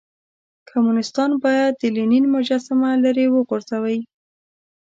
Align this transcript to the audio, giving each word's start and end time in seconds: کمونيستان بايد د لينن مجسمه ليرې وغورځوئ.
کمونيستان 0.69 1.29
بايد 1.43 1.71
د 1.81 1.83
لينن 1.95 2.23
مجسمه 2.35 2.89
ليرې 3.03 3.25
وغورځوئ. 3.29 3.99